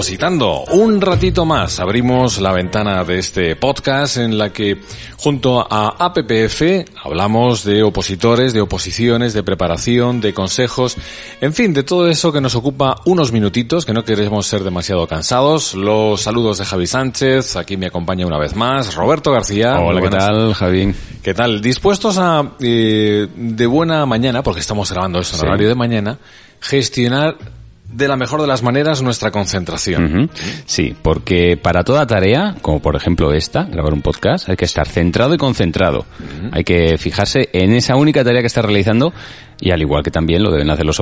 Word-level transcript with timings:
Opositando, 0.00 0.64
un 0.70 0.98
ratito 0.98 1.44
más 1.44 1.78
abrimos 1.78 2.40
la 2.40 2.52
ventana 2.52 3.04
de 3.04 3.18
este 3.18 3.54
podcast 3.54 4.16
en 4.16 4.38
la 4.38 4.50
que 4.50 4.80
junto 5.18 5.60
a 5.60 5.94
APPF 5.98 6.88
hablamos 7.04 7.64
de 7.64 7.82
opositores, 7.82 8.54
de 8.54 8.62
oposiciones, 8.62 9.34
de 9.34 9.42
preparación, 9.42 10.22
de 10.22 10.32
consejos, 10.32 10.96
en 11.42 11.52
fin, 11.52 11.74
de 11.74 11.82
todo 11.82 12.08
eso 12.08 12.32
que 12.32 12.40
nos 12.40 12.54
ocupa 12.54 12.96
unos 13.04 13.30
minutitos, 13.30 13.84
que 13.84 13.92
no 13.92 14.02
queremos 14.02 14.46
ser 14.46 14.64
demasiado 14.64 15.06
cansados. 15.06 15.74
Los 15.74 16.22
saludos 16.22 16.56
de 16.56 16.64
Javi 16.64 16.86
Sánchez, 16.86 17.56
aquí 17.56 17.76
me 17.76 17.88
acompaña 17.88 18.26
una 18.26 18.38
vez 18.38 18.56
más 18.56 18.94
Roberto 18.94 19.32
García. 19.32 19.80
Hola, 19.80 20.00
¿qué 20.00 20.08
tal, 20.08 20.54
Javi? 20.54 20.94
¿Qué 21.22 21.34
tal? 21.34 21.60
Dispuestos 21.60 22.16
a, 22.16 22.52
eh, 22.58 23.28
de 23.36 23.66
buena 23.66 24.06
mañana, 24.06 24.42
porque 24.42 24.60
estamos 24.60 24.90
grabando 24.90 25.18
esto 25.18 25.36
en 25.36 25.46
horario 25.46 25.68
de 25.68 25.74
mañana, 25.74 26.18
gestionar 26.58 27.59
de 27.92 28.08
la 28.08 28.16
mejor 28.16 28.40
de 28.40 28.46
las 28.46 28.62
maneras 28.62 29.02
nuestra 29.02 29.30
concentración. 29.30 30.30
Sí, 30.66 30.94
porque 31.02 31.56
para 31.56 31.82
toda 31.82 32.06
tarea, 32.06 32.56
como 32.62 32.80
por 32.80 32.96
ejemplo 32.96 33.32
esta, 33.32 33.64
grabar 33.64 33.92
un 33.92 34.02
podcast, 34.02 34.48
hay 34.48 34.56
que 34.56 34.64
estar 34.64 34.88
centrado 34.88 35.34
y 35.34 35.38
concentrado. 35.38 36.06
Hay 36.52 36.64
que 36.64 36.98
fijarse 36.98 37.48
en 37.52 37.72
esa 37.72 37.96
única 37.96 38.24
tarea 38.24 38.40
que 38.40 38.46
está 38.46 38.62
realizando 38.62 39.12
y 39.60 39.70
al 39.72 39.80
igual 39.82 40.02
que 40.02 40.10
también 40.10 40.42
lo 40.42 40.50
deben 40.50 40.70
hacer 40.70 40.86
los, 40.86 41.00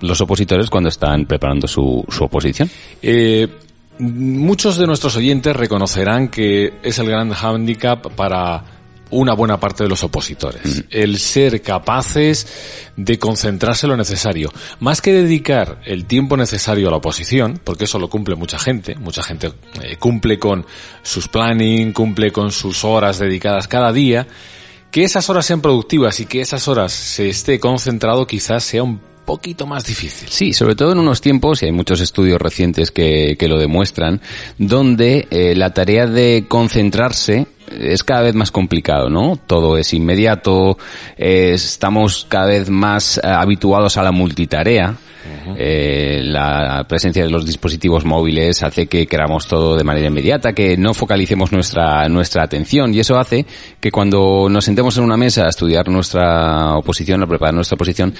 los 0.00 0.20
opositores 0.20 0.70
cuando 0.70 0.88
están 0.88 1.26
preparando 1.26 1.68
su, 1.68 2.04
su 2.08 2.24
oposición. 2.24 2.70
Eh, 3.02 3.48
muchos 3.98 4.76
de 4.78 4.86
nuestros 4.86 5.16
oyentes 5.16 5.54
reconocerán 5.54 6.28
que 6.28 6.74
es 6.82 6.98
el 6.98 7.08
gran 7.08 7.30
hándicap 7.30 8.08
para 8.14 8.75
una 9.10 9.34
buena 9.34 9.58
parte 9.60 9.84
de 9.84 9.88
los 9.88 10.02
opositores. 10.02 10.84
El 10.90 11.18
ser 11.18 11.62
capaces 11.62 12.46
de 12.96 13.18
concentrarse 13.18 13.86
lo 13.86 13.96
necesario. 13.96 14.52
Más 14.80 15.00
que 15.00 15.12
dedicar 15.12 15.80
el 15.84 16.06
tiempo 16.06 16.36
necesario 16.36 16.88
a 16.88 16.90
la 16.90 16.96
oposición, 16.96 17.60
porque 17.62 17.84
eso 17.84 17.98
lo 17.98 18.08
cumple 18.08 18.34
mucha 18.34 18.58
gente, 18.58 18.94
mucha 18.96 19.22
gente 19.22 19.52
eh, 19.82 19.96
cumple 19.96 20.38
con 20.38 20.66
sus 21.02 21.28
planning, 21.28 21.92
cumple 21.92 22.32
con 22.32 22.50
sus 22.50 22.84
horas 22.84 23.18
dedicadas 23.18 23.68
cada 23.68 23.92
día, 23.92 24.26
que 24.90 25.04
esas 25.04 25.28
horas 25.30 25.46
sean 25.46 25.60
productivas 25.60 26.20
y 26.20 26.26
que 26.26 26.40
esas 26.40 26.68
horas 26.68 26.92
se 26.92 27.28
esté 27.28 27.60
concentrado 27.60 28.26
quizás 28.26 28.64
sea 28.64 28.82
un 28.82 29.00
poquito 29.26 29.66
más 29.66 29.84
difícil. 29.84 30.28
Sí, 30.30 30.54
sobre 30.54 30.74
todo 30.74 30.92
en 30.92 30.98
unos 30.98 31.20
tiempos, 31.20 31.62
y 31.62 31.66
hay 31.66 31.72
muchos 31.72 32.00
estudios 32.00 32.40
recientes 32.40 32.90
que, 32.90 33.36
que 33.38 33.48
lo 33.48 33.58
demuestran, 33.58 34.22
donde 34.56 35.28
eh, 35.30 35.54
la 35.54 35.74
tarea 35.74 36.06
de 36.06 36.46
concentrarse 36.48 37.46
es 37.70 38.04
cada 38.04 38.22
vez 38.22 38.34
más 38.34 38.50
complicado, 38.50 39.10
¿no? 39.10 39.38
Todo 39.46 39.76
es 39.76 39.92
inmediato, 39.92 40.78
estamos 41.16 42.26
cada 42.28 42.46
vez 42.46 42.70
más 42.70 43.18
eh, 43.18 43.20
habituados 43.26 43.96
a 43.96 44.02
la 44.02 44.12
multitarea. 44.12 44.96
Eh, 45.56 46.20
la 46.24 46.84
presencia 46.88 47.24
de 47.24 47.30
los 47.30 47.46
dispositivos 47.46 48.04
móviles 48.04 48.62
hace 48.62 48.86
que 48.86 49.06
queramos 49.06 49.46
todo 49.46 49.76
de 49.76 49.84
manera 49.84 50.08
inmediata, 50.08 50.52
que 50.52 50.76
no 50.76 50.94
focalicemos 50.94 51.52
nuestra, 51.52 52.08
nuestra 52.08 52.42
atención 52.42 52.94
y 52.94 53.00
eso 53.00 53.18
hace 53.18 53.46
que 53.80 53.90
cuando 53.90 54.48
nos 54.50 54.64
sentemos 54.64 54.96
en 54.98 55.04
una 55.04 55.16
mesa 55.16 55.44
a 55.44 55.48
estudiar 55.48 55.88
nuestra 55.88 56.76
oposición, 56.76 57.22
a 57.22 57.26
preparar 57.26 57.54
nuestra 57.54 57.76
oposición, 57.76 58.14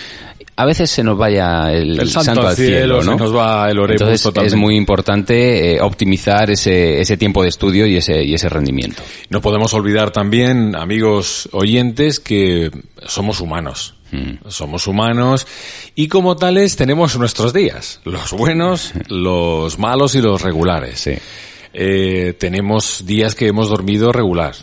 a 0.56 0.64
veces 0.64 0.90
se 0.90 1.02
nos 1.02 1.18
vaya 1.18 1.70
el, 1.72 2.08
santo, 2.08 2.46
al 2.46 2.56
cielo, 2.56 3.02
¿no? 3.02 3.12
Se 3.12 3.24
nos 3.24 3.36
va 3.36 3.70
el 3.70 3.78
Entonces 3.78 4.32
es 4.42 4.54
muy 4.54 4.76
importante 4.76 5.74
eh, 5.74 5.80
optimizar 5.80 6.50
ese, 6.50 7.00
ese 7.00 7.16
tiempo 7.16 7.42
de 7.42 7.50
estudio 7.50 7.86
y 7.86 7.96
ese, 7.96 8.24
y 8.24 8.34
ese 8.34 8.48
rendimiento. 8.48 9.02
No 9.28 9.42
podemos 9.42 9.74
olvidar 9.74 10.12
también, 10.12 10.74
amigos 10.74 11.48
oyentes, 11.52 12.20
que 12.20 12.70
somos 13.06 13.40
humanos. 13.40 13.95
Mm. 14.12 14.48
Somos 14.48 14.86
humanos 14.86 15.46
y 15.94 16.08
como 16.08 16.36
tales 16.36 16.76
tenemos 16.76 17.18
nuestros 17.18 17.52
días, 17.52 18.00
los 18.04 18.32
buenos, 18.32 18.92
los 19.08 19.78
malos 19.78 20.14
y 20.14 20.20
los 20.20 20.42
regulares. 20.42 21.08
Eh, 21.72 22.34
tenemos 22.38 23.04
días 23.04 23.34
que 23.34 23.48
hemos 23.48 23.68
dormido 23.68 24.12
regular, 24.12 24.54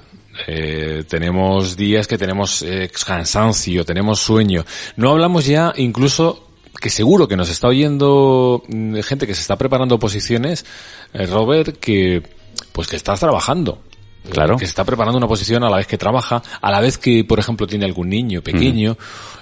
eh, 0.48 1.04
tenemos 1.08 1.76
días 1.76 2.08
que 2.08 2.18
tenemos 2.18 2.62
eh, 2.64 2.90
cansancio, 3.06 3.86
tenemos 3.86 4.20
sueño. 4.20 4.66
No 4.96 5.12
hablamos 5.12 5.46
ya 5.46 5.74
incluso 5.76 6.48
que 6.82 6.90
seguro 6.90 7.28
que 7.28 7.38
nos 7.38 7.50
está 7.50 7.68
oyendo 7.68 8.64
mm, 8.68 9.00
gente 9.02 9.28
que 9.28 9.36
se 9.36 9.42
está 9.42 9.58
preparando 9.58 10.00
posiciones, 10.00 10.66
eh, 11.14 11.26
Robert, 11.28 11.78
que 11.80 12.24
pues 12.72 12.88
que 12.88 12.96
estás 12.96 13.20
trabajando. 13.20 13.82
Claro. 14.30 14.58
Que 14.58 14.66
se 14.66 14.70
está 14.70 14.84
preparando 14.84 15.18
una 15.18 15.28
posición 15.28 15.64
a 15.64 15.70
la 15.70 15.78
vez 15.78 15.88
que 15.88 15.98
trabaja, 15.98 16.42
a 16.62 16.72
la 16.72 16.80
vez 16.80 16.98
que, 16.98 17.24
por 17.24 17.40
ejemplo, 17.40 17.68
tiene 17.68 17.86
algún 17.86 18.10
niño 18.10 18.42
pequeño. 18.42 18.98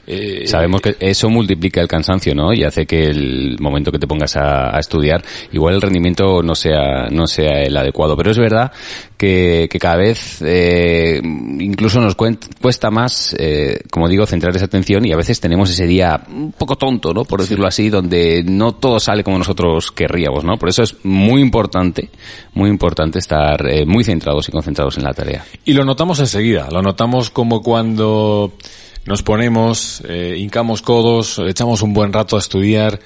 Eh, 0.07 0.47
Sabemos 0.47 0.81
que 0.81 0.95
eso 1.00 1.29
multiplica 1.29 1.81
el 1.81 1.88
cansancio, 1.88 2.34
¿no? 2.34 2.53
Y 2.53 2.63
hace 2.63 2.85
que 2.85 3.03
el 3.06 3.57
momento 3.59 3.91
que 3.91 4.00
te 4.00 4.07
pongas 4.07 4.35
a, 4.35 4.78
estudiar, 4.79 5.23
igual 5.51 5.75
el 5.75 5.81
rendimiento 5.81 6.41
no 6.41 6.56
sea, 6.56 7.07
no 7.12 7.28
sea 7.28 7.62
el 7.62 7.75
adecuado. 7.78 8.17
Pero 8.17 8.31
es 8.31 8.38
verdad 8.38 8.72
que, 9.17 9.67
que 9.72 9.79
cada 9.79 9.97
vez, 9.97 10.41
eh, 10.41 11.22
incluso 11.23 12.01
nos 12.01 12.16
cuesta 12.16 12.89
más, 12.89 13.35
eh, 13.38 13.81
como 13.91 14.09
digo, 14.09 14.25
centrar 14.25 14.56
esa 14.56 14.66
atención 14.66 15.06
y 15.06 15.13
a 15.13 15.17
veces 15.17 15.39
tenemos 15.39 15.69
ese 15.69 15.85
día 15.85 16.19
un 16.28 16.51
poco 16.51 16.75
tonto, 16.75 17.13
¿no? 17.13 17.23
Por 17.23 17.41
decirlo 17.41 17.68
así, 17.68 17.89
donde 17.89 18.44
no 18.44 18.73
todo 18.73 19.00
sale 19.00 19.23
como 19.23 19.38
nosotros 19.38 19.91
querríamos, 19.91 20.44
¿no? 20.44 20.57
Por 20.57 20.69
eso 20.69 20.83
es 20.83 20.95
muy 21.03 21.41
importante, 21.41 22.09
muy 22.53 22.69
importante 22.69 23.19
estar 23.19 23.66
eh, 23.68 23.85
muy 23.85 24.03
centrados 24.03 24.50
y 24.50 24.51
concentrados 24.51 24.97
en 24.97 25.03
la 25.03 25.13
tarea. 25.13 25.45
Y 25.66 25.73
lo 25.73 25.85
notamos 25.85 26.19
enseguida, 26.19 26.69
lo 26.72 26.81
notamos 26.81 27.29
como 27.29 27.62
cuando 27.62 28.53
nos 29.06 29.23
ponemos, 29.23 30.03
eh, 30.07 30.35
hincamos 30.38 30.81
codos, 30.81 31.39
echamos 31.47 31.81
un 31.81 31.94
buen 31.94 32.13
rato 32.13 32.35
a 32.35 32.39
estudiar 32.39 33.00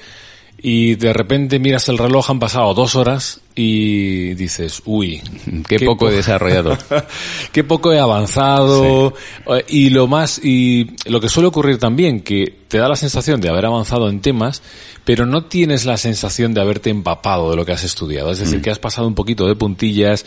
y 0.58 0.94
de 0.94 1.12
repente 1.12 1.58
miras 1.58 1.88
el 1.88 1.98
reloj, 1.98 2.30
han 2.30 2.38
pasado 2.38 2.72
dos 2.72 2.96
horas 2.96 3.40
y 3.54 4.34
dices, 4.34 4.82
uy, 4.86 5.22
qué, 5.68 5.80
poco 5.80 6.08
he 6.08 6.12
desarrollado, 6.12 6.76
qué 7.52 7.62
poco 7.62 7.92
he 7.92 7.98
avanzado. 7.98 9.14
Eh, 9.46 9.64
y 9.68 9.90
lo 9.90 10.06
más 10.06 10.42
y 10.42 10.96
lo 11.06 11.20
que 11.20 11.28
suele 11.28 11.48
ocurrir 11.48 11.78
también 11.78 12.20
que 12.20 12.54
te 12.68 12.78
da 12.78 12.88
la 12.88 12.96
sensación 12.96 13.40
de 13.40 13.48
haber 13.48 13.66
avanzado 13.66 14.08
en 14.08 14.20
temas, 14.20 14.62
pero 15.04 15.26
no 15.26 15.44
tienes 15.44 15.84
la 15.84 15.98
sensación 15.98 16.54
de 16.54 16.60
haberte 16.62 16.90
empapado 16.90 17.50
de 17.50 17.56
lo 17.56 17.64
que 17.64 17.72
has 17.72 17.84
estudiado, 17.84 18.32
es 18.32 18.38
decir, 18.38 18.58
mm. 18.58 18.62
que 18.62 18.70
has 18.70 18.78
pasado 18.78 19.06
un 19.06 19.14
poquito 19.14 19.46
de 19.46 19.56
puntillas, 19.56 20.24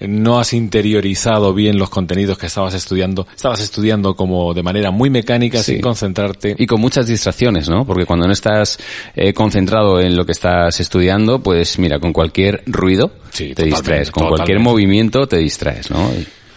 no 0.00 0.38
has 0.38 0.52
interiorizado 0.52 1.54
bien 1.54 1.78
los 1.78 1.90
contenidos 1.90 2.38
que 2.38 2.46
estabas 2.46 2.74
estudiando, 2.74 3.26
estabas 3.34 3.60
estudiando 3.60 4.14
como 4.14 4.52
de 4.52 4.62
manera 4.62 4.90
muy 4.90 5.10
mecánica 5.10 5.62
sin 5.62 5.80
concentrarte. 5.80 6.54
Y 6.58 6.66
con 6.66 6.80
muchas 6.80 7.06
distracciones, 7.06 7.68
¿no? 7.68 7.86
Porque 7.86 8.04
cuando 8.04 8.26
no 8.26 8.32
estás 8.32 8.78
eh, 9.14 9.32
concentrado 9.32 10.00
en 10.00 10.16
lo 10.16 10.26
que 10.26 10.32
estás 10.32 10.78
estudiando, 10.80 11.42
pues 11.42 11.78
mira, 11.78 11.98
con 11.98 12.12
cualquier 12.12 12.62
ruido 12.66 13.12
te 13.32 13.64
distraes, 13.64 14.10
con 14.10 14.28
cualquier 14.28 14.60
movimiento 14.60 15.26
te 15.26 15.38
distraes, 15.38 15.90
¿no? 15.90 16.10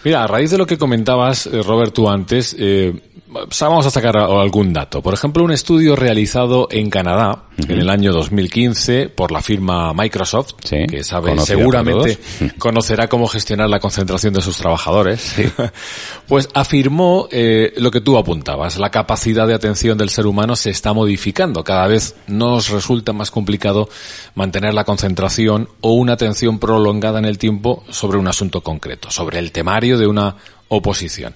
Mira, 0.04 0.24
a 0.24 0.28
raíz 0.28 0.52
de 0.52 0.58
lo 0.58 0.66
que 0.66 0.78
comentabas, 0.78 1.46
eh, 1.46 1.62
Robert, 1.62 1.94
tú 1.94 2.10
antes, 2.10 2.56
eh, 2.58 2.94
vamos 3.30 3.86
a 3.86 3.92
sacar 3.92 4.18
algún 4.18 4.74
dato. 4.74 5.02
Por 5.02 5.14
ejemplo, 5.14 5.44
un 5.44 5.52
estudio 5.52 5.96
realizado 5.96 6.68
en 6.72 6.90
Canadá 6.90 7.44
en 7.58 7.80
el 7.80 7.90
año 7.90 8.12
2015 8.12 9.10
por 9.10 9.32
la 9.32 9.42
firma 9.42 9.94
Microsoft, 9.94 10.54
que 10.62 11.04
sabe 11.04 11.38
seguramente 11.40 12.18
conocerá 12.58 13.08
cómo 13.08 13.28
gestionar 13.28 13.70
la 13.70 13.80
concentración 13.80 14.34
de 14.34 14.42
sus 14.42 14.58
trabajadores, 14.58 15.36
pues 16.28 16.50
afirmó 16.54 17.28
eh, 17.32 17.74
lo 17.78 17.92
que 17.92 18.02
tú 18.02 18.18
apuntabas. 18.18 18.78
La 18.78 18.90
capacidad 18.90 19.48
de 19.48 19.54
atención 19.54 19.98
del 19.98 20.10
ser 20.10 20.26
humano 20.26 20.56
se 20.56 20.72
está 20.72 20.94
modificando. 20.94 21.64
Cada 21.64 21.88
vez 21.88 22.16
nos 22.28 22.70
resulta 22.70 23.14
más 23.14 23.32
complicado 23.32 23.90
mantener 24.36 24.74
la 24.74 24.86
concentración 24.86 25.70
o 25.82 25.94
una 25.94 26.14
atención 26.14 26.60
prolongada 26.60 27.20
en 27.20 27.26
el 27.26 27.38
tiempo 27.38 27.84
sobre 27.90 28.18
un 28.18 28.28
asunto 28.28 28.62
concreto, 28.62 29.12
sobre 29.12 29.40
el 29.40 29.52
temario 29.52 29.98
de 29.98 30.08
una 30.08 30.36
oposición. 30.70 31.34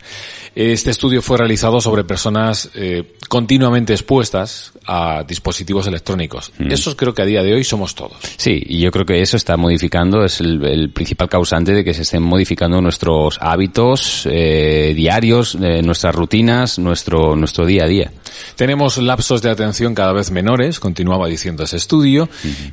Este 0.55 0.91
estudio 0.91 1.21
fue 1.21 1.37
realizado 1.37 1.81
sobre 1.81 2.03
personas 2.03 2.69
eh, 2.75 3.15
continuamente 3.27 3.93
expuestas 3.93 4.71
a 4.85 5.23
dispositivos 5.27 5.87
electrónicos. 5.87 6.51
Mm. 6.59 6.71
Eso 6.71 6.95
creo 6.95 7.13
que 7.13 7.21
a 7.21 7.25
día 7.25 7.41
de 7.41 7.53
hoy 7.53 7.63
somos 7.63 7.95
todos. 7.95 8.17
Sí, 8.37 8.61
y 8.65 8.79
yo 8.79 8.91
creo 8.91 9.05
que 9.05 9.21
eso 9.21 9.37
está 9.37 9.57
modificando, 9.57 10.23
es 10.23 10.39
el, 10.39 10.91
principal 10.93 11.29
causante 11.29 11.73
de 11.73 11.83
que 11.83 11.93
se 11.93 12.03
estén 12.03 12.21
modificando 12.21 12.81
nuestros 12.81 13.37
hábitos 13.41 14.27
eh, 14.29 14.93
diarios, 14.95 15.55
eh, 15.55 15.81
nuestras 15.81 16.13
rutinas, 16.13 16.77
nuestro, 16.77 17.35
nuestro 17.35 17.65
día 17.65 17.85
a 17.85 17.87
día. 17.87 18.11
Tenemos 18.55 18.97
lapsos 18.97 19.41
de 19.41 19.49
atención 19.49 19.95
cada 19.95 20.13
vez 20.13 20.31
menores, 20.31 20.79
continuaba 20.79 21.27
diciendo 21.27 21.63
ese 21.63 21.77
estudio, 21.77 22.29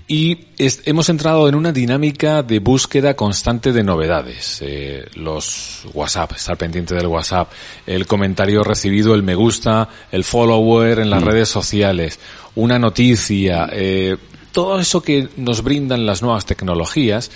y 0.07 0.47
hemos 0.59 1.09
entrado 1.09 1.49
en 1.49 1.55
una 1.55 1.73
dinámica 1.73 2.43
de 2.43 2.59
búsqueda 2.59 3.15
constante 3.15 3.73
de 3.73 3.83
novedades. 3.83 4.59
Eh, 4.63 5.07
los 5.15 5.85
WhatsApp, 5.95 6.33
estar 6.33 6.57
pendiente 6.57 6.95
del 6.95 7.07
WhatsApp, 7.07 7.51
el 7.87 8.07
comentario 8.07 8.63
recibido, 8.63 9.15
el 9.15 9.23
me 9.23 9.35
gusta, 9.35 9.89
el 10.11 10.25
follower 10.25 10.99
en 10.99 11.11
las 11.11 11.23
mm. 11.23 11.27
redes 11.27 11.49
sociales, 11.49 12.19
una 12.55 12.79
noticia, 12.79 13.69
eh, 13.73 14.17
todo 14.53 14.81
eso 14.81 15.03
que 15.03 15.29
nos 15.37 15.63
brindan 15.63 16.07
las 16.07 16.23
nuevas 16.23 16.47
tecnologías, 16.47 17.31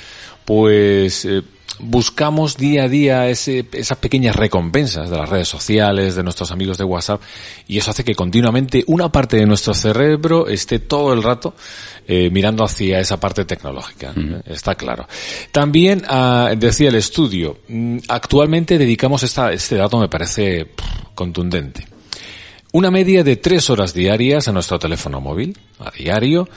pues 0.44 1.24
eh, 1.24 1.42
buscamos 1.78 2.56
día 2.56 2.84
a 2.84 2.88
día 2.88 3.28
ese, 3.28 3.66
esas 3.72 3.98
pequeñas 3.98 4.36
recompensas 4.36 5.10
de 5.10 5.16
las 5.16 5.28
redes 5.28 5.48
sociales, 5.48 6.14
de 6.14 6.22
nuestros 6.22 6.50
amigos 6.50 6.78
de 6.78 6.84
WhatsApp, 6.84 7.20
y 7.66 7.78
eso 7.78 7.90
hace 7.90 8.04
que 8.04 8.14
continuamente 8.14 8.84
una 8.86 9.10
parte 9.10 9.36
de 9.36 9.46
nuestro 9.46 9.74
cerebro 9.74 10.48
esté 10.48 10.78
todo 10.78 11.12
el 11.12 11.22
rato 11.22 11.54
eh, 12.06 12.30
mirando 12.30 12.64
hacia 12.64 13.00
esa 13.00 13.18
parte 13.18 13.44
tecnológica. 13.44 14.12
Está 14.46 14.74
claro. 14.74 15.06
También 15.52 16.02
ah, 16.08 16.52
decía 16.56 16.88
el 16.88 16.96
estudio, 16.96 17.58
mm, 17.68 17.98
actualmente 18.08 18.78
dedicamos 18.78 19.22
esta, 19.22 19.52
este 19.52 19.76
dato 19.76 19.98
me 19.98 20.08
parece 20.08 20.68
contundente. 21.14 21.86
Una 22.72 22.90
media 22.90 23.22
de 23.22 23.36
tres 23.36 23.70
horas 23.70 23.94
diarias 23.94 24.48
a 24.48 24.52
nuestro 24.52 24.78
teléfono 24.78 25.20
móvil, 25.20 25.56
a 25.78 25.92
diario, 25.92 26.48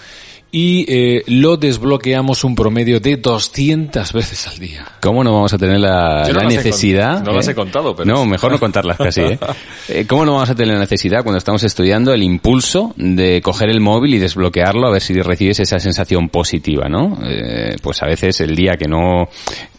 y 0.52 0.86
eh, 0.88 1.24
lo 1.28 1.58
desbloqueamos 1.58 2.44
un 2.44 2.56
promedio 2.56 3.00
de 3.00 3.18
200 3.18 4.14
veces 4.14 4.48
al 4.48 4.60
día. 4.60 4.86
¿Cómo 5.02 5.24
no 5.24 5.34
vamos 5.34 5.54
a 5.54 5.58
tener 5.58 5.80
la, 5.80 6.28
necesidad? 6.48 7.22
No 7.24 7.34
las 7.34 7.48
he 7.48 7.56
contado, 7.56 7.96
pero... 7.96 8.12
No, 8.12 8.26
mejor 8.26 8.52
no 8.52 8.60
contarlas 8.60 8.98
casi, 8.98 9.22
¿eh? 9.22 9.40
¿eh? 9.90 10.06
¿Cómo 10.08 10.26
no 10.26 10.34
vamos 10.34 10.50
a 10.50 10.56
tener 10.56 10.74
la 10.74 10.80
necesidad 10.80 11.24
cuando 11.24 11.38
estamos 11.38 11.64
estudiando 11.64 12.14
el 12.14 12.24
impulso 12.24 12.94
de 12.96 13.42
coger 13.42 13.70
el 13.70 13.82
móvil 13.82 14.16
y 14.16 14.20
desbloquearlo 14.20 14.88
a 14.88 14.92
ver 14.92 15.02
si 15.02 15.14
recibes 15.22 15.60
esa 15.60 15.80
sensación 15.80 16.30
positiva, 16.30 16.88
¿no? 16.88 17.20
Eh, 17.24 17.76
pues 17.82 18.02
a 18.02 18.06
veces 18.06 18.40
el 18.40 18.56
día 18.56 18.76
que 18.78 18.88
no 18.88 19.30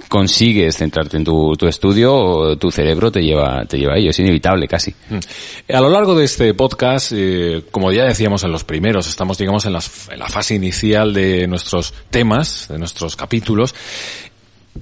consigues 0.08 0.76
centrarte 0.76 1.18
en 1.18 1.24
tu, 1.24 1.54
tu 1.56 1.66
estudio, 1.66 2.56
tu 2.56 2.70
cerebro 2.70 3.12
te 3.12 3.20
lleva, 3.20 3.64
te 3.66 3.78
lleva 3.78 3.94
a 3.94 3.98
ello. 3.98 4.10
Es 4.10 4.18
inevitable 4.18 4.66
casi. 4.66 4.90
Mm. 4.90 5.72
A 5.72 5.80
lo 5.80 5.90
largo 5.90 6.14
de 6.14 6.24
este 6.24 6.54
podcast, 6.54 7.12
eh, 7.14 7.64
como 7.70 7.92
ya 7.92 8.04
decíamos 8.04 8.42
en 8.44 8.52
los 8.52 8.64
primeros, 8.64 9.06
estamos 9.06 9.38
digamos 9.38 9.64
en, 9.66 9.74
las, 9.74 10.08
en 10.10 10.18
la 10.18 10.28
fase 10.28 10.57
inicial 10.58 11.14
de 11.14 11.46
nuestros 11.46 11.94
temas, 12.10 12.66
de 12.68 12.78
nuestros 12.78 13.16
capítulos, 13.16 13.74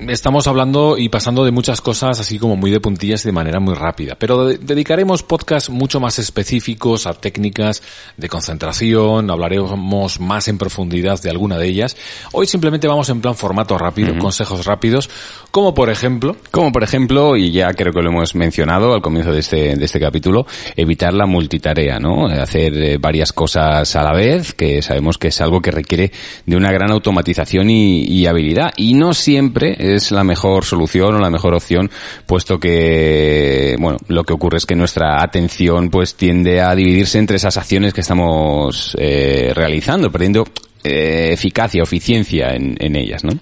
estamos 0.09 0.47
hablando 0.47 0.99
y 0.99 1.09
pasando 1.09 1.45
de 1.45 1.51
muchas 1.51 1.81
cosas 1.81 2.21
así 2.21 2.39
como 2.39 2.57
muy 2.57 2.71
de 2.71 2.81
puntillas 2.81 3.25
y 3.25 3.29
de 3.29 3.33
manera 3.33 3.61
muy 3.61 3.75
rápida, 3.75 4.17
pero 4.19 4.47
dedicaremos 4.47 5.23
podcasts 5.23 5.71
mucho 5.71 6.01
más 6.01 6.19
específicos 6.19 7.07
a 7.07 7.15
técnicas 7.15 7.83
de 8.17 8.29
concentración, 8.29 9.31
hablaremos 9.31 10.21
más 10.21 10.49
en 10.49 10.59
profundidad 10.59 11.21
de 11.21 11.31
alguna 11.31 11.59
de 11.59 11.69
ellas. 11.69 11.97
Hoy 12.33 12.47
simplemente 12.47 12.89
vamos 12.89 13.09
en 13.09 13.21
plan 13.21 13.35
formato 13.35 13.79
rápido, 13.79 14.17
consejos 14.19 14.67
rápidos, 14.67 15.09
como 15.51 15.75
por 15.75 15.91
ejemplo... 15.91 16.37
Como 16.51 16.73
por 16.73 16.83
ejemplo, 16.83 17.37
y 17.37 17.51
ya 17.51 17.73
creo 17.73 17.93
que 17.93 18.03
lo 18.03 18.11
hemos 18.11 18.35
mencionado 18.35 18.95
al 18.95 19.03
comienzo 19.03 19.33
de 19.33 19.41
este, 19.41 19.77
de 19.77 19.85
este 19.85 20.01
capítulo, 20.01 20.47
evitar 20.77 21.15
la 21.15 21.27
multitarea, 21.27 21.99
¿no? 21.99 22.27
Hacer 22.27 22.77
eh, 22.77 22.99
varias 22.99 23.33
cosas 23.33 23.95
a 23.97 24.03
la 24.03 24.13
vez, 24.13 24.55
que 24.55 24.83
sabemos 24.83 25.19
que 25.19 25.29
es 25.29 25.41
algo 25.41 25.61
que 25.61 25.71
requiere 25.71 26.13
de 26.45 26.57
una 26.57 26.73
gran 26.73 26.91
automatización 26.91 27.71
y, 27.71 28.05
y 28.05 28.27
habilidad, 28.27 28.73
y 28.77 28.95
no 28.95 29.15
siempre 29.15 29.77
es 29.95 30.11
la 30.11 30.25
mejor 30.25 30.65
solución 30.65 31.15
o 31.15 31.19
la 31.19 31.31
mejor 31.31 31.55
opción, 31.55 31.91
puesto 32.27 32.59
que, 32.59 33.77
bueno, 33.79 33.99
lo 34.09 34.25
que 34.25 34.33
ocurre 34.33 34.59
es 34.59 34.67
que 34.67 34.75
nuestra 34.75 35.23
atención 35.23 35.91
pues 35.91 36.15
tiende 36.17 36.61
a 36.61 36.75
dividirse 36.75 37.19
entre 37.19 37.37
esas 37.37 37.57
acciones 37.57 37.95
que 37.95 38.01
estamos 38.01 38.97
eh, 38.99 39.53
realizando, 39.55 40.11
perdiendo 40.11 40.45
eh, 40.89 41.33
eficacia, 41.33 41.83
eficiencia 41.83 42.51
en, 42.55 42.77
en, 42.79 42.95
ellas, 42.95 43.25
¿no? 43.25 43.33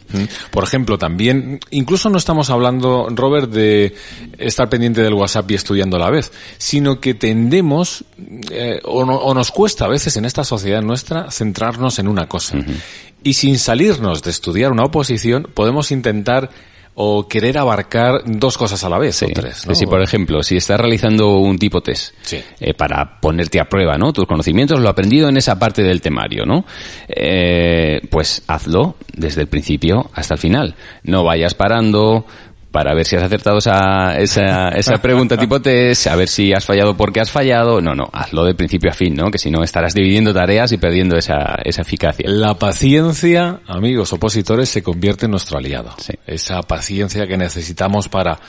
Por 0.50 0.64
ejemplo, 0.64 0.96
también, 0.96 1.60
incluso 1.70 2.08
no 2.08 2.16
estamos 2.16 2.48
hablando, 2.48 3.08
Robert, 3.10 3.50
de 3.50 3.94
estar 4.38 4.70
pendiente 4.70 5.02
del 5.02 5.12
WhatsApp 5.12 5.50
y 5.50 5.54
estudiando 5.54 5.96
a 5.96 6.00
la 6.00 6.10
vez, 6.10 6.32
sino 6.56 7.00
que 7.00 7.12
tendemos, 7.12 8.04
eh, 8.50 8.80
o, 8.84 9.34
nos 9.34 9.50
cuesta 9.50 9.84
a 9.84 9.88
veces 9.88 10.16
en 10.16 10.24
esta 10.24 10.42
sociedad 10.42 10.80
nuestra, 10.80 11.30
centrarnos 11.30 11.98
en 11.98 12.08
una 12.08 12.26
cosa. 12.28 12.56
Y 13.24 13.32
sin 13.32 13.58
salirnos 13.58 14.22
de 14.22 14.30
estudiar 14.30 14.70
una 14.70 14.84
oposición, 14.84 15.48
podemos 15.54 15.90
intentar 15.90 16.50
o 16.94 17.26
querer 17.26 17.58
abarcar 17.58 18.22
dos 18.24 18.56
cosas 18.56 18.84
a 18.84 18.88
la 18.88 18.98
vez 18.98 19.20
o 19.22 19.26
tres. 19.26 19.66
¿no? 19.66 19.74
Sí, 19.74 19.86
por 19.86 20.00
ejemplo, 20.00 20.42
si 20.42 20.56
estás 20.56 20.78
realizando 20.78 21.38
un 21.38 21.58
tipo 21.58 21.80
test 21.80 22.14
eh, 22.60 22.72
para 22.74 23.20
ponerte 23.20 23.60
a 23.60 23.64
prueba, 23.64 23.98
¿no? 23.98 24.12
Tus 24.12 24.26
conocimientos, 24.26 24.80
lo 24.80 24.88
aprendido 24.88 25.28
en 25.28 25.36
esa 25.36 25.58
parte 25.58 25.82
del 25.82 26.00
temario, 26.00 26.46
¿no? 26.46 26.64
Eh, 27.08 28.00
pues 28.10 28.42
hazlo 28.46 28.96
desde 29.12 29.40
el 29.40 29.48
principio 29.48 30.08
hasta 30.14 30.34
el 30.34 30.40
final. 30.40 30.76
No 31.02 31.24
vayas 31.24 31.54
parando, 31.54 32.26
para 32.74 32.92
ver 32.92 33.06
si 33.06 33.14
has 33.14 33.22
acertado 33.22 33.58
esa, 33.58 34.18
esa, 34.18 34.70
esa 34.70 34.96
pregunta 35.00 35.36
tipo 35.36 35.62
test, 35.62 36.08
a 36.08 36.16
ver 36.16 36.26
si 36.26 36.52
has 36.52 36.64
fallado 36.64 36.96
porque 36.96 37.20
has 37.20 37.30
fallado. 37.30 37.80
No, 37.80 37.94
no, 37.94 38.10
hazlo 38.12 38.44
de 38.44 38.56
principio 38.56 38.90
a 38.90 38.92
fin, 38.92 39.14
¿no? 39.14 39.30
Que 39.30 39.38
si 39.38 39.48
no 39.48 39.62
estarás 39.62 39.94
dividiendo 39.94 40.34
tareas 40.34 40.72
y 40.72 40.76
perdiendo 40.76 41.16
esa, 41.16 41.54
esa 41.62 41.82
eficacia. 41.82 42.28
La 42.28 42.54
paciencia, 42.54 43.60
amigos 43.68 44.12
opositores, 44.12 44.70
se 44.70 44.82
convierte 44.82 45.26
en 45.26 45.30
nuestro 45.30 45.56
aliado. 45.56 45.94
Esa 46.26 46.62
paciencia 46.62 47.28
que 47.28 47.36
necesitamos 47.36 48.08
para 48.08 48.40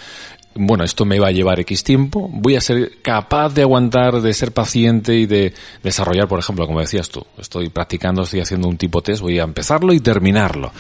bueno, 0.58 0.86
esto 0.86 1.04
me 1.04 1.20
va 1.20 1.28
a 1.28 1.32
llevar 1.32 1.60
X 1.60 1.84
tiempo, 1.84 2.30
voy 2.32 2.56
a 2.56 2.62
ser 2.62 3.02
capaz 3.02 3.54
de 3.54 3.64
aguantar, 3.64 4.22
de 4.22 4.34
ser 4.34 4.54
paciente 4.54 5.16
y 5.16 5.26
de 5.26 5.54
desarrollar, 5.84 6.30
por 6.30 6.40
ejemplo, 6.40 6.66
como 6.66 6.80
decías 6.80 7.10
tú, 7.10 7.26
estoy 7.38 7.70
practicando, 7.70 8.24
estoy 8.24 8.40
haciendo 8.40 8.70
un 8.70 8.78
tipo 8.78 9.02
test, 9.02 9.22
voy 9.22 9.38
a 9.38 9.44
empezarlo 9.44 9.92
y 9.92 10.00
terminarlo. 10.00 10.72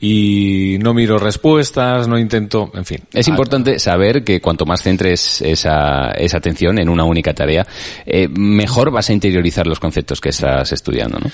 Y 0.00 0.76
no 0.80 0.92
miro 0.92 1.18
respuestas, 1.18 2.06
no 2.08 2.18
intento, 2.18 2.70
en 2.74 2.84
fin. 2.84 3.00
Es 3.10 3.26
importante 3.26 3.78
saber 3.78 4.22
que 4.22 4.40
cuanto 4.40 4.66
más 4.66 4.82
centres 4.82 5.40
esa, 5.40 6.10
esa 6.10 6.36
atención 6.36 6.78
en 6.78 6.90
una 6.90 7.04
única 7.04 7.32
tarea, 7.32 7.66
eh, 8.04 8.28
mejor 8.28 8.90
vas 8.90 9.08
a 9.08 9.14
interiorizar 9.14 9.66
los 9.66 9.80
conceptos 9.80 10.20
que 10.20 10.28
estás 10.28 10.72
estudiando, 10.72 11.18
¿no? 11.18 11.30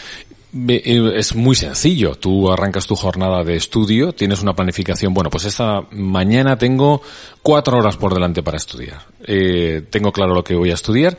Eh, 0.52 1.12
es 1.16 1.34
muy 1.34 1.54
sencillo. 1.54 2.14
Tú 2.14 2.50
arrancas 2.50 2.86
tu 2.86 2.96
jornada 2.96 3.44
de 3.44 3.56
estudio, 3.56 4.12
tienes 4.12 4.40
una 4.40 4.54
planificación. 4.54 5.12
Bueno, 5.12 5.30
pues 5.30 5.44
esta 5.44 5.82
mañana 5.92 6.56
tengo 6.56 7.02
cuatro 7.42 7.78
horas 7.78 7.96
por 7.96 8.14
delante 8.14 8.42
para 8.42 8.56
estudiar. 8.56 9.02
Eh, 9.26 9.82
tengo 9.90 10.12
claro 10.12 10.34
lo 10.34 10.44
que 10.44 10.54
voy 10.54 10.70
a 10.70 10.74
estudiar. 10.74 11.18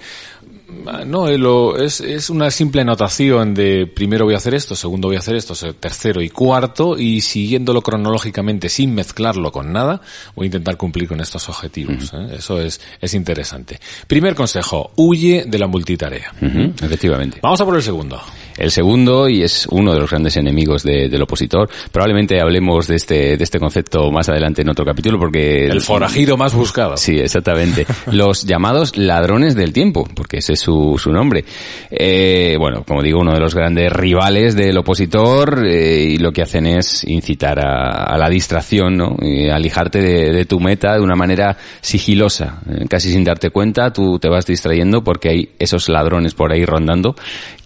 No, 1.06 1.28
eh, 1.28 1.84
es, 1.84 2.00
es 2.00 2.30
una 2.30 2.52
simple 2.52 2.82
anotación 2.82 3.56
de 3.56 3.88
primero 3.88 4.26
voy 4.26 4.36
a 4.36 4.38
hacer 4.38 4.54
esto, 4.54 4.76
segundo 4.76 5.08
voy 5.08 5.16
a 5.16 5.20
hacer 5.20 5.36
esto, 5.36 5.56
tercero 5.74 6.22
y 6.22 6.30
cuarto, 6.30 6.96
y 6.96 7.22
siguiéndolo 7.22 7.82
cronológicamente 7.82 8.70
sin 8.70 8.94
mezclarlo 8.94 9.52
con 9.52 9.74
nada, 9.74 10.00
voy 10.36 10.46
a 10.46 10.48
intentar 10.48 10.78
cumplir 10.78 11.08
con 11.08 11.22
estos 11.22 11.50
objetivos. 11.50 12.14
Eso 12.32 12.62
es, 12.62 12.80
es 13.02 13.14
interesante. 13.16 13.80
Primer 14.06 14.36
consejo, 14.36 14.92
huye 14.96 15.46
de 15.48 15.58
la 15.58 15.66
multitarea. 15.66 16.34
Efectivamente. 16.40 17.40
Vamos 17.42 17.60
a 17.62 17.66
por 17.66 17.76
el 17.76 17.84
segundo. 17.84 18.22
El 18.60 18.72
segundo, 18.72 19.30
y 19.30 19.42
es 19.42 19.68
uno 19.72 19.94
de 19.94 20.02
los 20.02 20.10
grandes 20.10 20.36
enemigos 20.36 20.84
del 20.84 21.22
opositor, 21.22 21.70
probablemente 21.94 22.42
hablemos 22.42 22.88
de 22.88 22.98
este, 22.98 23.38
de 23.38 23.44
este 23.44 23.58
concepto 23.58 24.12
más 24.12 24.28
adelante 24.28 24.64
en 24.64 24.70
otro 24.70 24.84
capítulo 24.84 25.18
porque... 25.18 25.68
El 25.68 25.80
forajido 25.80 26.36
más 26.36 26.54
buscado. 26.54 26.98
Sí, 26.98 27.18
exactamente. 27.18 27.86
los 28.12 28.44
llamados 28.44 28.98
ladrones 28.98 29.56
del 29.56 29.72
tiempo, 29.72 30.06
porque 30.14 30.40
ese 30.40 30.54
es 30.54 30.60
su, 30.60 31.00
su 31.02 31.10
nombre. 31.14 31.46
Eh, 31.90 32.58
bueno, 32.60 32.84
como 32.84 33.02
digo, 33.02 33.22
uno 33.22 33.34
de 33.34 33.40
los 33.40 33.56
grandes 33.56 33.94
rivales 33.94 34.58
del 34.58 34.78
opositor 34.78 35.66
eh, 35.66 36.04
y 36.04 36.18
lo 36.18 36.34
que 36.34 36.42
hacen 36.42 36.66
es 36.66 37.06
incitar 37.06 37.60
a, 37.60 38.18
la 38.18 38.28
distracción, 38.28 38.98
¿no? 38.98 39.16
Y 39.22 39.48
alijarte 39.48 40.02
de, 40.02 40.46
tu 40.46 40.60
meta 40.60 40.96
de 40.96 41.00
una 41.00 41.16
manera 41.16 41.56
sigilosa, 41.80 42.60
eh, 42.70 42.86
casi 42.90 43.10
sin 43.10 43.24
darte 43.24 43.52
cuenta, 43.52 43.94
tú 43.94 44.20
te 44.20 44.28
vas 44.28 44.46
distrayendo 44.46 45.02
porque 45.02 45.30
hay 45.30 45.50
esos 45.60 45.88
ladrones 45.88 46.34
por 46.34 46.52
ahí 46.52 46.66
rondando 46.66 47.16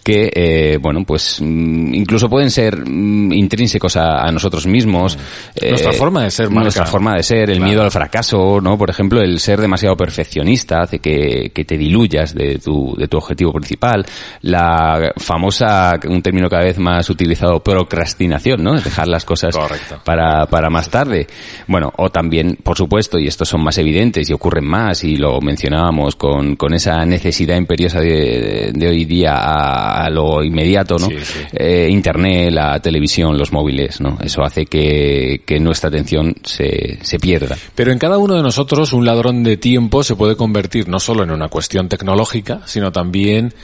que, 0.04 0.30
eh, 0.34 0.78
bueno, 0.84 1.02
pues 1.04 1.40
mm, 1.40 1.94
incluso 1.94 2.28
pueden 2.28 2.50
ser 2.50 2.76
mm, 2.86 3.32
intrínsecos 3.32 3.96
a, 3.96 4.30
nosotros 4.30 4.66
mismos. 4.66 5.18
nuestra 5.60 5.90
eh, 5.90 5.94
forma 5.94 6.24
de 6.24 6.30
ser, 6.30 6.50
Nuestra 6.50 6.86
forma 6.86 7.14
de 7.16 7.22
ser, 7.22 7.50
el 7.50 7.60
miedo 7.60 7.82
al 7.82 7.90
fracaso, 7.90 8.60
¿no? 8.60 8.76
Por 8.76 8.90
ejemplo, 8.90 9.20
el 9.20 9.40
ser 9.40 9.60
demasiado 9.60 9.96
perfeccionista 9.96 10.82
hace 10.82 10.98
que, 10.98 11.50
que 11.54 11.64
te 11.64 11.78
diluyas 11.78 12.34
de 12.34 12.58
tu, 12.58 12.94
de 12.96 13.08
tu 13.08 13.16
objetivo 13.16 13.52
principal. 13.52 14.04
La 14.42 15.12
famosa, 15.16 15.98
un 16.06 16.20
término 16.20 16.48
cada 16.48 16.64
vez 16.64 16.78
más 16.78 17.08
utilizado, 17.08 17.60
procrastinación, 17.60 18.62
¿no? 18.62 18.74
Dejar 18.78 19.08
las 19.08 19.24
cosas 19.24 19.56
para, 20.04 20.46
para 20.46 20.68
más 20.68 20.90
tarde. 20.90 21.26
Bueno, 21.66 21.92
o 21.96 22.10
también, 22.10 22.58
por 22.62 22.76
supuesto, 22.76 23.18
y 23.18 23.26
estos 23.26 23.48
son 23.48 23.64
más 23.64 23.78
evidentes 23.78 24.28
y 24.28 24.32
ocurren 24.34 24.66
más, 24.66 25.02
y 25.02 25.16
lo 25.16 25.40
mencionábamos 25.40 26.14
con, 26.16 26.56
con 26.56 26.74
esa 26.74 27.04
necesidad 27.06 27.56
imperiosa 27.56 28.00
de, 28.00 28.70
de 28.74 28.88
hoy 28.88 29.04
día 29.06 29.34
a 29.34 29.94
a 29.94 30.10
lo 30.10 30.42
inmediato, 30.42 30.73
¿no? 30.98 31.08
Eh, 31.52 31.88
Internet, 31.90 32.52
la 32.52 32.80
televisión, 32.80 33.38
los 33.38 33.52
móviles, 33.52 34.00
¿no? 34.00 34.18
Eso 34.22 34.42
hace 34.42 34.66
que, 34.66 35.42
que 35.46 35.60
nuestra 35.60 35.88
atención 35.88 36.34
se, 36.42 36.98
se 37.02 37.18
pierda. 37.18 37.56
Pero 37.74 37.92
en 37.92 37.98
cada 37.98 38.18
uno 38.18 38.34
de 38.34 38.42
nosotros 38.42 38.92
un 38.92 39.04
ladrón 39.04 39.44
de 39.44 39.56
tiempo 39.56 40.02
se 40.02 40.16
puede 40.16 40.36
convertir 40.36 40.88
no 40.88 40.98
solo 40.98 41.22
en 41.22 41.30
una 41.30 41.48
cuestión 41.48 41.88
tecnológica, 41.88 42.62
sino 42.64 42.90
también 42.92 43.54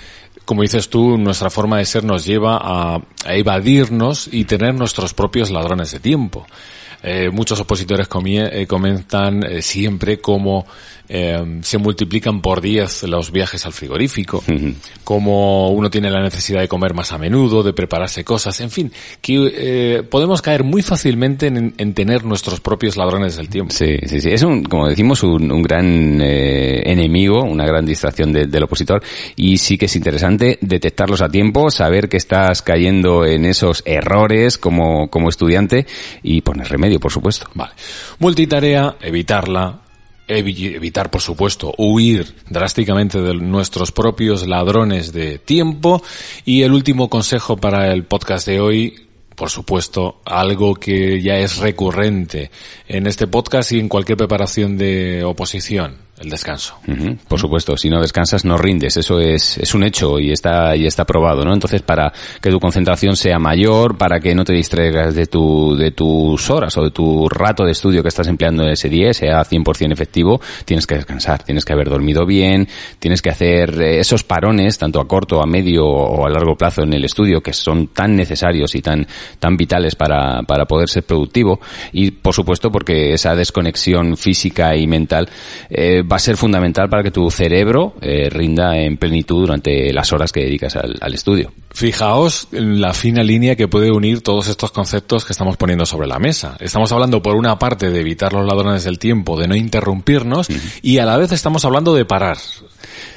como 0.44 0.62
dices 0.62 0.88
tú, 0.88 1.16
nuestra 1.16 1.48
forma 1.48 1.78
de 1.78 1.84
ser 1.84 2.02
nos 2.02 2.24
lleva 2.24 2.58
a, 2.60 2.96
a, 3.24 3.34
evadirnos 3.34 4.28
y 4.32 4.44
tener 4.44 4.74
nuestros 4.74 5.14
propios 5.14 5.50
ladrones 5.50 5.92
de 5.92 6.00
tiempo. 6.00 6.44
Eh, 7.02 7.30
muchos 7.32 7.58
opositores 7.60 8.08
eh, 8.08 8.66
comentan 8.66 9.42
eh, 9.42 9.62
siempre 9.62 10.20
cómo 10.20 10.66
se 11.62 11.78
multiplican 11.78 12.40
por 12.40 12.60
10 12.60 13.04
los 13.04 13.32
viajes 13.32 13.66
al 13.66 13.72
frigorífico, 13.72 14.44
cómo 15.02 15.70
uno 15.70 15.90
tiene 15.90 16.10
la 16.10 16.22
necesidad 16.22 16.60
de 16.60 16.68
comer 16.68 16.94
más 16.94 17.12
a 17.12 17.18
menudo, 17.18 17.62
de 17.62 17.72
prepararse 17.72 18.22
cosas, 18.24 18.60
en 18.60 18.70
fin, 18.70 18.92
que 19.20 20.04
podemos 20.08 20.40
caer 20.40 20.62
muy 20.62 20.82
fácilmente 20.82 21.48
en, 21.48 21.94
tener 21.94 22.24
nuestros 22.24 22.60
propios 22.60 22.96
ladrones 22.96 23.36
del 23.36 23.48
tiempo. 23.48 23.74
Sí, 23.74 23.96
sí, 24.06 24.20
sí. 24.20 24.30
Es 24.30 24.42
un, 24.42 24.62
como 24.62 24.88
decimos, 24.88 25.22
un, 25.22 25.62
gran 25.62 26.20
enemigo, 26.20 27.42
una 27.42 27.66
gran 27.66 27.84
distracción 27.84 28.32
del 28.32 28.62
opositor 28.62 29.02
y 29.34 29.58
sí 29.58 29.76
que 29.76 29.86
es 29.86 29.96
interesante 29.96 30.58
detectarlos 30.60 31.22
a 31.22 31.28
tiempo, 31.28 31.70
saber 31.70 32.08
que 32.08 32.16
estás 32.16 32.62
cayendo 32.62 33.26
en 33.26 33.44
esos 33.44 33.82
errores 33.84 34.58
como, 34.58 35.08
como 35.08 35.28
estudiante 35.28 35.86
y 36.22 36.40
poner 36.42 36.68
remedio 36.68 37.00
por 37.00 37.10
supuesto. 37.10 37.48
Vale. 37.54 37.72
Multitarea, 38.18 38.96
evitarla, 39.00 39.80
evitar, 40.38 41.10
por 41.10 41.20
supuesto, 41.20 41.74
huir 41.76 42.34
drásticamente 42.48 43.20
de 43.20 43.34
nuestros 43.34 43.92
propios 43.92 44.46
ladrones 44.46 45.12
de 45.12 45.38
tiempo. 45.38 46.02
Y 46.44 46.62
el 46.62 46.72
último 46.72 47.08
consejo 47.08 47.56
para 47.56 47.92
el 47.92 48.04
podcast 48.04 48.46
de 48.46 48.60
hoy, 48.60 49.08
por 49.34 49.50
supuesto, 49.50 50.20
algo 50.24 50.74
que 50.74 51.20
ya 51.20 51.36
es 51.36 51.58
recurrente 51.58 52.50
en 52.88 53.06
este 53.06 53.26
podcast 53.26 53.72
y 53.72 53.78
en 53.78 53.88
cualquier 53.88 54.18
preparación 54.18 54.76
de 54.76 55.24
oposición 55.24 56.09
el 56.20 56.28
descanso. 56.28 56.76
Por 57.26 57.40
supuesto, 57.40 57.76
si 57.78 57.88
no 57.88 58.00
descansas 58.00 58.44
no 58.44 58.58
rindes, 58.58 58.96
eso 58.98 59.18
es, 59.18 59.56
es 59.56 59.74
un 59.74 59.84
hecho 59.84 60.18
y 60.18 60.32
está, 60.32 60.76
y 60.76 60.86
está 60.86 61.06
probado, 61.06 61.46
¿no? 61.46 61.54
Entonces, 61.54 61.80
para 61.80 62.12
que 62.42 62.50
tu 62.50 62.60
concentración 62.60 63.16
sea 63.16 63.38
mayor, 63.38 63.96
para 63.96 64.20
que 64.20 64.34
no 64.34 64.44
te 64.44 64.52
distraigas 64.52 65.14
de 65.14 65.26
tu, 65.26 65.74
de 65.76 65.92
tus 65.92 66.50
horas 66.50 66.76
o 66.76 66.84
de 66.84 66.90
tu 66.90 67.26
rato 67.28 67.64
de 67.64 67.72
estudio 67.72 68.02
que 68.02 68.10
estás 68.10 68.28
empleando 68.28 68.64
en 68.64 68.70
ese 68.70 68.90
día, 68.90 69.14
sea 69.14 69.42
100% 69.42 69.92
efectivo, 69.92 70.42
tienes 70.66 70.86
que 70.86 70.96
descansar, 70.96 71.42
tienes 71.42 71.64
que 71.64 71.72
haber 71.72 71.88
dormido 71.88 72.26
bien, 72.26 72.68
tienes 72.98 73.22
que 73.22 73.30
hacer 73.30 73.80
eh, 73.80 74.00
esos 74.00 74.22
parones, 74.22 74.76
tanto 74.76 75.00
a 75.00 75.08
corto, 75.08 75.42
a 75.42 75.46
medio 75.46 75.86
o 75.86 76.26
a 76.26 76.30
largo 76.30 76.54
plazo 76.54 76.82
en 76.82 76.92
el 76.92 77.04
estudio, 77.06 77.40
que 77.40 77.54
son 77.54 77.88
tan 77.88 78.14
necesarios 78.14 78.74
y 78.74 78.82
tan, 78.82 79.06
tan 79.38 79.56
vitales 79.56 79.94
para, 79.94 80.42
para 80.42 80.66
poder 80.66 80.90
ser 80.90 81.04
productivo. 81.04 81.60
Y, 81.92 82.10
por 82.10 82.34
supuesto, 82.34 82.70
porque 82.70 83.14
esa 83.14 83.34
desconexión 83.34 84.18
física 84.18 84.76
y 84.76 84.86
mental, 84.86 85.30
eh, 85.70 86.02
va 86.10 86.16
a 86.16 86.18
ser 86.18 86.36
fundamental 86.36 86.88
para 86.88 87.02
que 87.02 87.10
tu 87.10 87.30
cerebro 87.30 87.94
eh, 88.00 88.28
rinda 88.30 88.76
en 88.76 88.96
plenitud 88.96 89.40
durante 89.40 89.92
las 89.92 90.12
horas 90.12 90.32
que 90.32 90.40
dedicas 90.40 90.76
al, 90.76 91.14
estudio. 91.14 91.52
Fijaos 91.72 92.48
en 92.52 92.80
la 92.80 92.92
fina 92.92 93.22
línea 93.22 93.54
que 93.54 93.68
puede 93.68 93.92
unir 93.92 94.22
todos 94.22 94.48
estos 94.48 94.72
conceptos 94.72 95.24
que 95.24 95.32
estamos 95.32 95.56
poniendo 95.56 95.86
sobre 95.86 96.08
la 96.08 96.18
mesa. 96.18 96.56
Estamos 96.58 96.90
hablando 96.90 97.22
por 97.22 97.36
una 97.36 97.58
parte 97.58 97.90
de 97.90 98.00
evitar 98.00 98.32
los 98.32 98.44
ladrones 98.44 98.84
del 98.84 98.98
tiempo, 98.98 99.38
de 99.38 99.46
no 99.46 99.54
interrumpirnos, 99.54 100.48
y 100.82 100.98
a 100.98 101.06
la 101.06 101.16
vez 101.16 101.30
estamos 101.32 101.64
hablando 101.64 101.94
de 101.94 102.04
parar. 102.04 102.38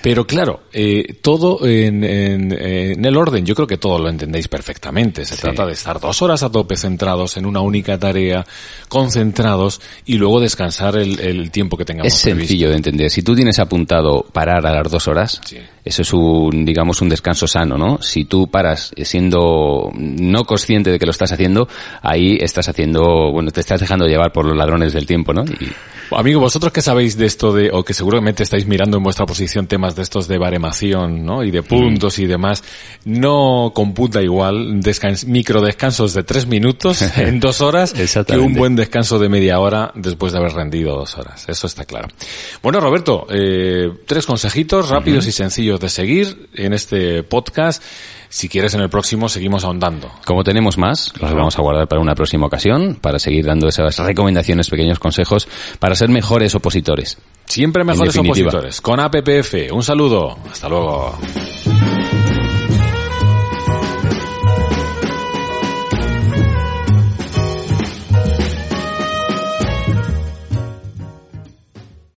Pero 0.01 0.27
claro, 0.27 0.63
eh, 0.71 1.17
todo 1.21 1.65
en, 1.65 2.03
el 2.03 3.17
orden, 3.17 3.45
yo 3.45 3.55
creo 3.55 3.67
que 3.67 3.77
todo 3.77 3.99
lo 3.99 4.09
entendéis 4.09 4.47
perfectamente. 4.47 5.25
Se 5.25 5.37
trata 5.37 5.65
de 5.65 5.73
estar 5.73 5.99
dos 5.99 6.21
horas 6.21 6.43
a 6.43 6.51
tope 6.51 6.75
centrados 6.75 7.37
en 7.37 7.45
una 7.45 7.61
única 7.61 7.97
tarea, 7.97 8.45
concentrados 8.87 9.81
y 10.05 10.17
luego 10.17 10.39
descansar 10.39 10.97
el, 10.97 11.51
tiempo 11.51 11.77
que 11.77 11.85
tengamos. 11.85 12.13
Es 12.13 12.19
sencillo 12.19 12.69
de 12.69 12.75
entender. 12.75 13.09
Si 13.09 13.23
tú 13.23 13.35
tienes 13.35 13.59
apuntado 13.59 14.25
parar 14.31 14.65
a 14.65 14.73
las 14.73 14.91
dos 14.91 15.07
horas, 15.07 15.41
eso 15.85 16.01
es 16.01 16.13
un, 16.13 16.65
digamos, 16.65 17.01
un 17.01 17.09
descanso 17.09 17.47
sano, 17.47 17.77
¿no? 17.77 18.01
Si 18.01 18.25
tú 18.25 18.47
paras 18.47 18.93
siendo 19.03 19.91
no 19.95 20.45
consciente 20.45 20.91
de 20.91 20.99
que 20.99 21.05
lo 21.05 21.11
estás 21.11 21.31
haciendo, 21.31 21.67
ahí 22.01 22.37
estás 22.39 22.69
haciendo, 22.69 23.31
bueno, 23.31 23.51
te 23.51 23.59
estás 23.59 23.81
dejando 23.81 24.07
llevar 24.07 24.31
por 24.31 24.45
los 24.45 24.55
ladrones 24.55 24.93
del 24.93 25.05
tiempo, 25.05 25.33
¿no? 25.33 25.43
Y... 25.43 25.71
Amigo, 26.11 26.39
vosotros 26.39 26.71
que 26.71 26.81
sabéis 26.81 27.17
de 27.17 27.25
esto 27.25 27.53
de, 27.53 27.71
o 27.71 27.83
que 27.83 27.93
seguramente 27.93 28.43
estáis 28.43 28.65
mirando 28.67 28.97
en 28.97 29.03
vuestra 29.03 29.25
posición 29.25 29.67
temas 29.67 29.95
de 29.95 30.03
estos 30.03 30.27
de 30.27 30.37
baremación, 30.37 31.25
¿no? 31.25 31.43
Y 31.43 31.51
de 31.51 31.63
puntos 31.63 32.19
y 32.19 32.27
demás, 32.27 32.63
no 33.05 33.71
computa 33.73 34.21
igual 34.21 34.81
descans 34.81 35.25
micro 35.25 35.61
descansos 35.61 36.13
de 36.13 36.23
tres 36.23 36.45
minutos 36.45 37.01
en 37.17 37.39
dos 37.39 37.61
horas 37.61 37.93
que 37.93 38.37
un 38.37 38.53
buen 38.53 38.75
descanso 38.75 39.17
de 39.17 39.29
media 39.29 39.59
hora 39.59 39.91
después 39.95 40.33
de 40.33 40.39
haber 40.39 40.53
rendido 40.53 40.95
dos 40.95 41.17
horas. 41.17 41.45
Eso 41.47 41.67
está 41.67 41.85
claro. 41.85 42.07
Bueno, 42.61 42.79
Roberto, 42.79 43.25
eh, 43.29 43.91
tres 44.05 44.25
consejitos 44.25 44.89
rápidos 44.89 45.25
y 45.25 45.31
sencillos 45.31 45.72
de 45.79 45.89
seguir 45.89 46.49
en 46.53 46.73
este 46.73 47.23
podcast. 47.23 47.83
Si 48.29 48.49
quieres, 48.49 48.73
en 48.73 48.81
el 48.81 48.89
próximo 48.89 49.29
seguimos 49.29 49.63
ahondando. 49.63 50.11
Como 50.25 50.43
tenemos 50.43 50.77
más, 50.77 51.13
los 51.21 51.33
vamos 51.33 51.57
a 51.57 51.61
guardar 51.61 51.87
para 51.87 52.01
una 52.01 52.15
próxima 52.15 52.47
ocasión, 52.47 52.97
para 52.99 53.19
seguir 53.19 53.45
dando 53.45 53.67
esas 53.67 53.97
recomendaciones, 53.99 54.69
pequeños 54.69 54.97
consejos, 54.99 55.47
para 55.79 55.95
ser 55.95 56.09
mejores 56.09 56.55
opositores. 56.55 57.17
Siempre 57.45 57.83
mejores 57.83 58.17
opositores. 58.17 58.81
Con 58.81 58.99
APPF. 58.99 59.71
Un 59.71 59.83
saludo. 59.83 60.37
Hasta 60.49 60.69
luego. 60.69 61.15